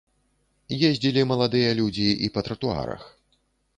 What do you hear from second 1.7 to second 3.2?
людзі і па тратуарах.